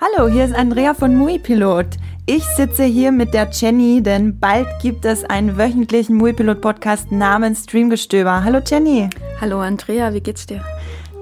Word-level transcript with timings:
Hallo, 0.00 0.28
hier 0.28 0.44
ist 0.44 0.54
Andrea 0.54 0.94
von 0.94 1.16
Muipilot. 1.16 1.86
Ich 2.26 2.44
sitze 2.56 2.84
hier 2.84 3.10
mit 3.10 3.34
der 3.34 3.48
Jenny, 3.50 4.02
denn 4.02 4.38
bald 4.38 4.68
gibt 4.80 5.04
es 5.04 5.24
einen 5.24 5.58
wöchentlichen 5.58 6.16
Muipilot-Podcast 6.16 7.10
namens 7.10 7.64
Streamgestöber. 7.64 8.44
Hallo 8.44 8.60
Jenny. 8.64 9.10
Hallo 9.40 9.60
Andrea, 9.60 10.14
wie 10.14 10.20
geht's 10.20 10.46
dir? 10.46 10.64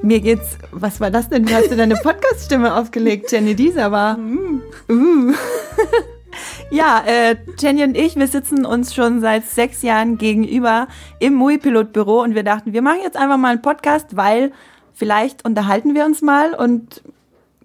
Mir 0.02 0.20
geht's. 0.20 0.58
Was 0.72 1.00
war 1.00 1.10
das 1.10 1.30
denn? 1.30 1.48
Wie 1.48 1.54
hast 1.54 1.70
du 1.70 1.76
deine 1.76 1.96
Podcast-Stimme 1.96 2.74
aufgelegt, 2.74 3.32
Jenny? 3.32 3.54
Dieser 3.54 3.90
war. 3.90 4.18
Uh. 4.18 5.32
Ja, 6.70 7.02
äh, 7.04 7.34
Jenny 7.58 7.82
und 7.82 7.96
ich, 7.96 8.14
wir 8.14 8.28
sitzen 8.28 8.64
uns 8.64 8.94
schon 8.94 9.20
seit 9.20 9.44
sechs 9.44 9.82
Jahren 9.82 10.18
gegenüber 10.18 10.86
im 11.18 11.34
Muipilot-Büro 11.34 12.20
und 12.20 12.36
wir 12.36 12.44
dachten, 12.44 12.72
wir 12.72 12.82
machen 12.82 13.00
jetzt 13.02 13.16
einfach 13.16 13.38
mal 13.38 13.48
einen 13.48 13.62
Podcast, 13.62 14.16
weil 14.16 14.52
vielleicht 14.92 15.44
unterhalten 15.44 15.96
wir 15.96 16.04
uns 16.04 16.22
mal 16.22 16.54
und 16.54 17.02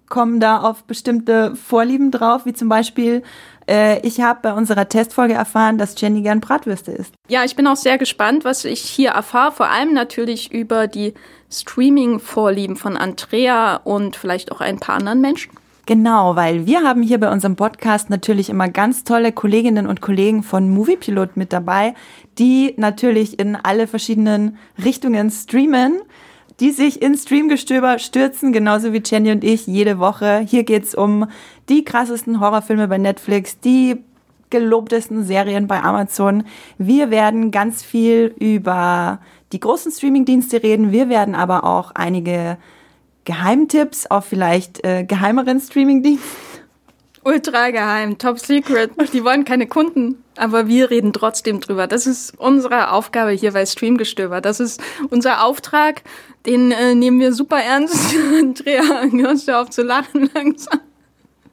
kommen 0.08 0.40
da 0.40 0.58
auf 0.60 0.84
bestimmte 0.84 1.54
Vorlieben 1.56 2.10
drauf, 2.10 2.46
wie 2.46 2.52
zum 2.52 2.68
Beispiel, 2.68 3.22
äh, 3.68 4.00
ich 4.06 4.20
habe 4.20 4.40
bei 4.42 4.52
unserer 4.52 4.88
Testfolge 4.88 5.34
erfahren, 5.34 5.78
dass 5.78 6.00
Jenny 6.00 6.22
gern 6.22 6.40
Bratwürste 6.40 6.92
isst. 6.92 7.14
Ja, 7.28 7.44
ich 7.44 7.56
bin 7.56 7.66
auch 7.66 7.76
sehr 7.76 7.98
gespannt, 7.98 8.44
was 8.44 8.64
ich 8.64 8.80
hier 8.80 9.10
erfahre, 9.10 9.52
vor 9.52 9.68
allem 9.68 9.94
natürlich 9.94 10.52
über 10.52 10.86
die 10.86 11.14
Streaming-Vorlieben 11.50 12.76
von 12.76 12.96
Andrea 12.96 13.76
und 13.76 14.16
vielleicht 14.16 14.52
auch 14.52 14.60
ein 14.60 14.78
paar 14.78 14.96
anderen 14.96 15.20
Menschen. 15.20 15.52
Genau, 15.86 16.34
weil 16.34 16.66
wir 16.66 16.82
haben 16.82 17.00
hier 17.00 17.20
bei 17.20 17.30
unserem 17.30 17.54
Podcast 17.54 18.10
natürlich 18.10 18.50
immer 18.50 18.68
ganz 18.68 19.04
tolle 19.04 19.30
Kolleginnen 19.30 19.86
und 19.86 20.00
Kollegen 20.00 20.42
von 20.42 20.68
Moviepilot 20.68 21.36
mit 21.36 21.52
dabei, 21.52 21.94
die 22.38 22.74
natürlich 22.76 23.38
in 23.38 23.54
alle 23.54 23.86
verschiedenen 23.86 24.58
Richtungen 24.84 25.30
streamen, 25.30 26.00
die 26.60 26.70
sich 26.70 27.02
in 27.02 27.16
Streamgestöber 27.16 27.98
stürzen, 27.98 28.52
genauso 28.52 28.92
wie 28.92 29.02
Jenny 29.04 29.30
und 29.30 29.44
ich 29.44 29.66
jede 29.66 29.98
Woche. 29.98 30.38
Hier 30.46 30.64
geht's 30.64 30.94
um 30.94 31.28
die 31.68 31.84
krassesten 31.84 32.40
Horrorfilme 32.40 32.88
bei 32.88 32.98
Netflix, 32.98 33.60
die 33.60 33.96
gelobtesten 34.50 35.24
Serien 35.24 35.66
bei 35.66 35.82
Amazon. 35.82 36.44
Wir 36.78 37.10
werden 37.10 37.50
ganz 37.50 37.82
viel 37.82 38.34
über 38.38 39.20
die 39.52 39.60
großen 39.60 39.92
Streamingdienste 39.92 40.62
reden. 40.62 40.92
Wir 40.92 41.08
werden 41.08 41.34
aber 41.34 41.64
auch 41.64 41.90
einige 41.92 42.56
Geheimtipps 43.24 44.06
auf 44.06 44.24
vielleicht 44.24 44.84
äh, 44.84 45.04
geheimeren 45.04 45.60
Streamingdiensten. 45.60 46.30
Ultra 47.26 47.70
geheim, 47.70 48.18
top 48.18 48.38
secret. 48.38 48.92
Die 49.12 49.24
wollen 49.24 49.44
keine 49.44 49.66
Kunden, 49.66 50.22
aber 50.36 50.68
wir 50.68 50.90
reden 50.90 51.12
trotzdem 51.12 51.58
drüber. 51.58 51.88
Das 51.88 52.06
ist 52.06 52.38
unsere 52.38 52.92
Aufgabe 52.92 53.32
hier 53.32 53.50
bei 53.50 53.66
Streamgestöber. 53.66 54.40
Das 54.40 54.60
ist 54.60 54.80
unser 55.10 55.42
Auftrag. 55.42 56.02
Den 56.46 56.70
äh, 56.70 56.94
nehmen 56.94 57.18
wir 57.18 57.32
super 57.32 57.58
ernst. 57.60 58.14
Andrea, 58.38 59.02
hörst 59.10 59.48
du 59.48 59.58
auf 59.58 59.70
zu 59.70 59.82
lachen 59.82 60.30
langsam? 60.34 60.80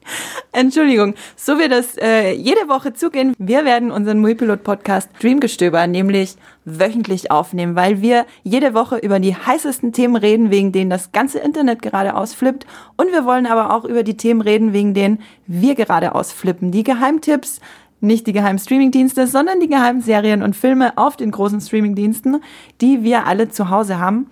Entschuldigung, 0.52 1.14
so 1.36 1.58
wird 1.58 1.72
es 1.72 1.96
äh, 1.96 2.32
jede 2.32 2.68
Woche 2.68 2.92
zugehen. 2.92 3.34
Wir 3.38 3.64
werden 3.64 3.90
unseren 3.90 4.20
Muipilot-Podcast 4.20 5.10
Dreamgestöber 5.20 5.86
nämlich 5.86 6.36
wöchentlich 6.64 7.30
aufnehmen, 7.30 7.76
weil 7.76 8.00
wir 8.00 8.26
jede 8.42 8.74
Woche 8.74 8.96
über 8.98 9.20
die 9.20 9.34
heißesten 9.34 9.92
Themen 9.92 10.16
reden, 10.16 10.50
wegen 10.50 10.72
denen 10.72 10.90
das 10.90 11.12
ganze 11.12 11.38
Internet 11.38 11.82
gerade 11.82 12.14
ausflippt. 12.14 12.66
Und 12.96 13.12
wir 13.12 13.24
wollen 13.24 13.46
aber 13.46 13.74
auch 13.74 13.84
über 13.84 14.02
die 14.02 14.16
Themen 14.16 14.40
reden, 14.40 14.72
wegen 14.72 14.94
denen 14.94 15.20
wir 15.46 15.74
gerade 15.74 16.14
ausflippen. 16.14 16.70
Die 16.70 16.84
Geheimtipps, 16.84 17.60
nicht 18.00 18.26
die 18.26 18.32
geheimen 18.32 18.58
Streamingdienste, 18.58 19.26
sondern 19.26 19.60
die 19.60 19.68
geheimen 19.68 20.02
Serien 20.02 20.42
und 20.42 20.54
Filme 20.54 20.96
auf 20.96 21.16
den 21.16 21.30
großen 21.30 21.60
Streamingdiensten, 21.60 22.42
die 22.80 23.02
wir 23.02 23.26
alle 23.26 23.48
zu 23.48 23.70
Hause 23.70 23.98
haben. 23.98 24.30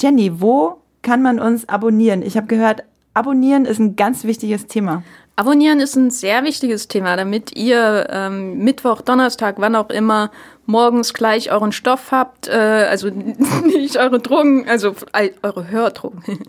Jenny, 0.00 0.40
wo 0.40 0.78
kann 1.02 1.22
man 1.22 1.38
uns 1.38 1.68
abonnieren? 1.68 2.22
Ich 2.22 2.36
habe 2.36 2.46
gehört, 2.46 2.84
abonnieren 3.14 3.64
ist 3.64 3.78
ein 3.78 3.96
ganz 3.96 4.24
wichtiges 4.24 4.66
Thema. 4.66 5.02
Abonnieren 5.40 5.80
ist 5.80 5.96
ein 5.96 6.10
sehr 6.10 6.44
wichtiges 6.44 6.86
Thema, 6.86 7.16
damit 7.16 7.56
ihr 7.56 8.08
ähm, 8.10 8.58
Mittwoch, 8.58 9.00
Donnerstag, 9.00 9.54
wann 9.56 9.74
auch 9.74 9.88
immer 9.88 10.30
morgens 10.66 11.14
gleich 11.14 11.50
euren 11.50 11.72
Stoff 11.72 12.12
habt, 12.12 12.46
äh, 12.48 12.52
also 12.52 13.08
nicht 13.64 13.96
eure 13.96 14.20
Drogen, 14.20 14.68
also 14.68 14.94
äh, 15.14 15.30
eure 15.42 15.70
Hördrogen. 15.70 16.22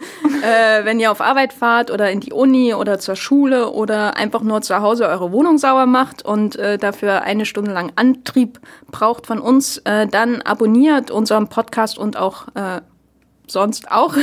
äh, 0.44 0.84
wenn 0.84 1.00
ihr 1.00 1.10
auf 1.10 1.22
Arbeit 1.22 1.54
fahrt 1.54 1.90
oder 1.90 2.12
in 2.12 2.20
die 2.20 2.34
Uni 2.34 2.74
oder 2.74 3.00
zur 3.00 3.16
Schule 3.16 3.72
oder 3.72 4.18
einfach 4.18 4.42
nur 4.42 4.62
zu 4.62 4.82
Hause 4.82 5.08
eure 5.08 5.32
Wohnung 5.32 5.58
sauber 5.58 5.86
macht 5.86 6.26
und 6.26 6.58
äh, 6.58 6.78
dafür 6.78 7.22
eine 7.22 7.46
Stunde 7.46 7.72
lang 7.72 7.94
Antrieb 7.96 8.60
braucht 8.92 9.26
von 9.26 9.40
uns, 9.40 9.78
äh, 9.86 10.06
dann 10.06 10.42
abonniert 10.42 11.12
unseren 11.12 11.48
Podcast 11.48 11.98
und 11.98 12.18
auch 12.18 12.48
äh, 12.56 12.82
sonst 13.48 13.90
auch. 13.90 14.16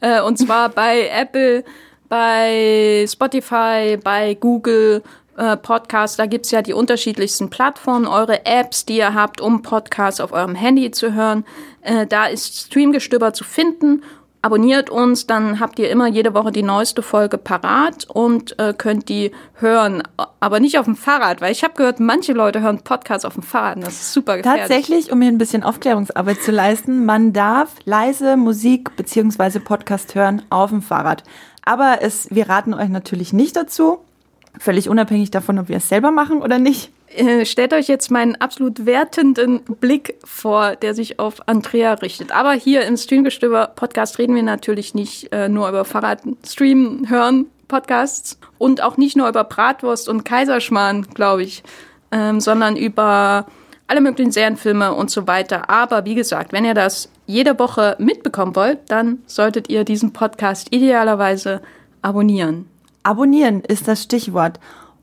Äh, 0.00 0.20
und 0.20 0.38
zwar 0.38 0.68
bei 0.68 1.08
Apple, 1.08 1.64
bei 2.08 3.06
Spotify, 3.08 3.98
bei 4.02 4.34
Google 4.34 5.02
äh, 5.36 5.56
Podcasts. 5.56 6.16
Da 6.16 6.26
gibt's 6.26 6.50
ja 6.50 6.60
die 6.60 6.74
unterschiedlichsten 6.74 7.50
Plattformen, 7.50 8.06
eure 8.06 8.44
Apps, 8.44 8.84
die 8.84 8.98
ihr 8.98 9.14
habt, 9.14 9.40
um 9.40 9.62
Podcasts 9.62 10.20
auf 10.20 10.32
eurem 10.32 10.54
Handy 10.54 10.90
zu 10.90 11.14
hören. 11.14 11.44
Äh, 11.82 12.06
da 12.06 12.26
ist 12.26 12.66
Streamgestöber 12.66 13.32
zu 13.32 13.44
finden. 13.44 14.02
Abonniert 14.42 14.88
uns, 14.88 15.26
dann 15.26 15.60
habt 15.60 15.78
ihr 15.78 15.90
immer 15.90 16.06
jede 16.06 16.32
Woche 16.32 16.50
die 16.50 16.62
neueste 16.62 17.02
Folge 17.02 17.36
parat 17.36 18.06
und 18.08 18.58
äh, 18.58 18.72
könnt 18.72 19.10
die 19.10 19.32
hören. 19.54 20.02
Aber 20.40 20.60
nicht 20.60 20.78
auf 20.78 20.86
dem 20.86 20.96
Fahrrad, 20.96 21.42
weil 21.42 21.52
ich 21.52 21.62
habe 21.62 21.74
gehört, 21.74 22.00
manche 22.00 22.32
Leute 22.32 22.62
hören 22.62 22.80
Podcasts 22.80 23.26
auf 23.26 23.34
dem 23.34 23.42
Fahrrad. 23.42 23.76
Und 23.76 23.86
das 23.86 24.00
ist 24.00 24.12
super 24.14 24.38
gefährlich. 24.38 24.62
Tatsächlich, 24.62 25.12
um 25.12 25.20
hier 25.20 25.30
ein 25.30 25.36
bisschen 25.36 25.62
Aufklärungsarbeit 25.62 26.40
zu 26.40 26.52
leisten, 26.52 27.04
man 27.04 27.34
darf 27.34 27.74
leise 27.84 28.38
Musik 28.38 28.96
beziehungsweise 28.96 29.60
Podcast 29.60 30.14
hören 30.14 30.40
auf 30.48 30.70
dem 30.70 30.80
Fahrrad. 30.80 31.22
Aber 31.66 31.98
es, 32.00 32.26
wir 32.30 32.48
raten 32.48 32.72
euch 32.72 32.88
natürlich 32.88 33.34
nicht 33.34 33.56
dazu, 33.56 33.98
völlig 34.58 34.88
unabhängig 34.88 35.30
davon, 35.30 35.58
ob 35.58 35.68
wir 35.68 35.76
es 35.76 35.88
selber 35.90 36.12
machen 36.12 36.40
oder 36.40 36.58
nicht. 36.58 36.90
Äh, 37.12 37.44
stellt 37.44 37.72
euch 37.72 37.88
jetzt 37.88 38.10
meinen 38.10 38.36
absolut 38.36 38.86
wertenden 38.86 39.62
Blick 39.62 40.14
vor, 40.24 40.76
der 40.76 40.94
sich 40.94 41.18
auf 41.18 41.48
Andrea 41.48 41.94
richtet. 41.94 42.30
Aber 42.30 42.52
hier 42.52 42.82
im 42.82 42.96
Streamgestöber 42.96 43.72
Podcast 43.74 44.18
reden 44.18 44.36
wir 44.36 44.44
natürlich 44.44 44.94
nicht 44.94 45.32
äh, 45.32 45.48
nur 45.48 45.68
über 45.68 45.84
Fahrrad, 45.84 46.20
Stream, 46.46 47.06
Hören, 47.08 47.46
Podcasts 47.66 48.38
und 48.58 48.82
auch 48.82 48.96
nicht 48.96 49.16
nur 49.16 49.28
über 49.28 49.42
Bratwurst 49.42 50.08
und 50.08 50.24
Kaiserschmarrn, 50.24 51.02
glaube 51.14 51.42
ich, 51.42 51.64
ähm, 52.12 52.40
sondern 52.40 52.76
über 52.76 53.46
alle 53.88 54.00
möglichen 54.00 54.30
Serienfilme 54.30 54.94
und 54.94 55.10
so 55.10 55.26
weiter. 55.26 55.68
Aber 55.68 56.04
wie 56.04 56.14
gesagt, 56.14 56.52
wenn 56.52 56.64
ihr 56.64 56.74
das 56.74 57.08
jede 57.26 57.58
Woche 57.58 57.96
mitbekommen 57.98 58.54
wollt, 58.54 58.78
dann 58.88 59.18
solltet 59.26 59.68
ihr 59.68 59.82
diesen 59.82 60.12
Podcast 60.12 60.68
idealerweise 60.72 61.60
abonnieren. 62.02 62.68
Abonnieren 63.02 63.62
ist 63.62 63.88
das 63.88 64.04
Stichwort. 64.04 64.60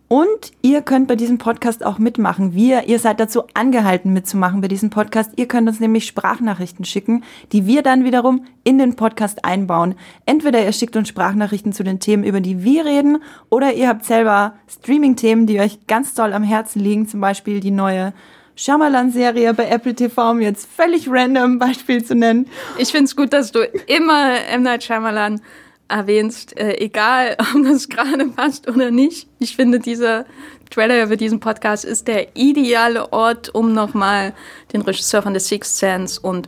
Und 0.10 0.54
ihr 0.62 0.82
könnt 0.82 1.10
bei 1.10 1.18
diesem 1.18 1.38
Podcast 1.38 1.86
auch 1.86 2.00
mitmachen. 2.00 2.54
Wir, 2.54 2.88
ihr 2.88 2.98
seid 2.98 3.20
dazu 3.20 3.44
angehalten 3.54 4.14
mitzumachen 4.14 4.62
bei 4.62 4.70
diesem 4.70 4.90
Podcast. 4.90 5.32
Ihr 5.36 5.50
könnt 5.50 5.68
uns 5.68 5.82
nämlich 5.82 6.06
Sprachnachrichten 6.06 6.86
schicken, 6.86 7.26
die 7.52 7.66
wir 7.66 7.82
dann 7.82 8.06
wiederum 8.06 8.46
in 8.64 8.78
den 8.78 8.96
Podcast 8.96 9.44
einbauen. 9.44 9.96
Entweder 10.26 10.64
ihr 10.64 10.72
schickt 10.72 10.96
uns 10.96 11.10
Sprachnachrichten 11.10 11.74
zu 11.74 11.84
den 11.84 12.00
Themen, 12.00 12.24
über 12.24 12.40
die 12.40 12.64
wir 12.64 12.86
reden, 12.86 13.22
oder 13.50 13.74
ihr 13.74 13.90
habt 13.90 14.06
selber 14.06 14.54
Streaming-Themen, 14.70 15.46
die 15.46 15.60
euch 15.60 15.88
ganz 15.88 16.14
doll 16.14 16.32
am 16.32 16.44
Herzen 16.44 16.80
liegen. 16.80 17.08
Zum 17.10 17.20
Beispiel 17.20 17.60
die 17.60 17.72
neue 17.72 18.14
Shyamalan-Serie 18.56 19.54
bei 19.54 19.68
Apple 19.68 19.94
TV, 19.94 20.32
um 20.32 20.40
jetzt 20.40 20.70
völlig 20.72 21.10
random 21.10 21.60
Beispiel 21.60 22.02
zu 22.04 22.16
nennen. 22.16 22.48
Ich 22.78 22.92
finde 22.92 23.06
es 23.06 23.16
gut, 23.16 23.34
dass 23.34 23.52
du 23.52 23.60
immer 23.88 24.40
M. 24.50 24.64
Night 24.64 24.86
Shyamalan 24.86 25.42
erwähnst, 25.88 26.58
äh, 26.58 26.78
egal 26.80 27.38
ob 27.56 27.64
das 27.64 27.90
gerade 27.90 28.28
passt 28.28 28.68
oder 28.68 28.92
nicht. 28.92 29.28
Ich 29.40 29.56
finde, 29.56 29.80
dieser 29.80 30.26
Trailer 30.70 31.08
für 31.08 31.18
diesen 31.18 31.40
Podcast 31.40 31.86
ist 31.86 32.08
der 32.08 32.36
ideale 32.36 33.12
Ort, 33.14 33.54
um 33.54 33.74
nochmal 33.74 34.34
den 34.74 34.82
Regisseur 34.82 35.22
von 35.22 35.34
The 35.34 35.40
Sixth 35.40 35.78
Sense 35.78 36.20
und 36.20 36.48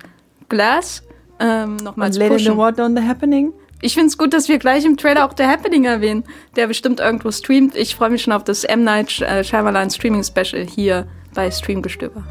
Glass 0.50 1.04
ähm, 1.40 1.78
nochmal 1.78 2.12
zu 2.12 2.20
pushen. 2.20 2.58
Water 2.58 2.86
on 2.86 2.96
the 2.96 3.04
Happening. 3.04 3.54
Ich 3.82 3.94
finde 3.94 4.08
es 4.08 4.18
gut, 4.18 4.34
dass 4.34 4.50
wir 4.50 4.60
gleich 4.60 4.84
im 4.84 4.98
Trailer 4.98 5.26
auch 5.26 5.34
The 5.38 5.46
Happening 5.46 5.86
erwähnen, 5.86 6.26
der 6.58 6.68
bestimmt 6.68 7.00
irgendwo 7.00 7.32
streamt. 7.32 7.78
Ich 7.78 7.96
freue 7.96 8.10
mich 8.10 8.24
schon 8.24 8.34
auf 8.34 8.44
das 8.44 8.66
M. 8.66 8.84
Night 8.84 9.22
äh, 9.22 9.44
Shyamalan 9.44 9.90
Streaming 9.90 10.24
Special 10.24 10.66
hier 10.66 11.08
bei 11.34 11.50
Streamgestöber. 11.50 12.24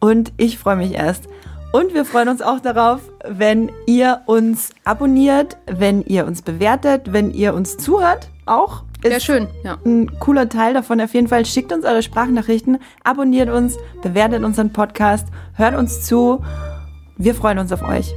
Und 0.00 0.32
ich 0.36 0.58
freue 0.58 0.76
mich 0.76 0.94
erst. 0.94 1.28
Und 1.72 1.94
wir 1.94 2.04
freuen 2.04 2.28
uns 2.28 2.42
auch 2.42 2.58
darauf, 2.58 3.00
wenn 3.24 3.70
ihr 3.86 4.22
uns 4.26 4.70
abonniert, 4.84 5.56
wenn 5.66 6.02
ihr 6.02 6.26
uns 6.26 6.42
bewertet, 6.42 7.12
wenn 7.12 7.30
ihr 7.30 7.54
uns 7.54 7.76
zuhört. 7.76 8.28
Auch 8.44 8.82
ist 9.02 9.10
Sehr 9.10 9.20
schön, 9.20 9.48
ja. 9.64 9.78
ein 9.86 10.18
cooler 10.18 10.48
Teil 10.48 10.74
davon. 10.74 11.00
Auf 11.00 11.14
jeden 11.14 11.28
Fall 11.28 11.46
schickt 11.46 11.72
uns 11.72 11.84
eure 11.84 12.02
Sprachnachrichten, 12.02 12.78
abonniert 13.04 13.48
uns, 13.48 13.78
bewertet 14.02 14.42
unseren 14.42 14.72
Podcast, 14.72 15.28
hört 15.54 15.74
uns 15.76 16.02
zu. 16.02 16.44
Wir 17.16 17.34
freuen 17.34 17.58
uns 17.58 17.72
auf 17.72 17.82
euch. 17.82 18.12